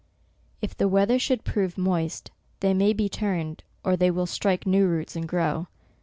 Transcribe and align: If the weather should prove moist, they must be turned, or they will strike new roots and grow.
If 0.63 0.75
the 0.75 0.87
weather 0.87 1.19
should 1.19 1.43
prove 1.43 1.77
moist, 1.77 2.31
they 2.61 2.73
must 2.73 2.97
be 2.97 3.07
turned, 3.07 3.63
or 3.83 3.95
they 3.95 4.09
will 4.09 4.25
strike 4.25 4.65
new 4.65 4.87
roots 4.87 5.15
and 5.15 5.27
grow. 5.27 5.67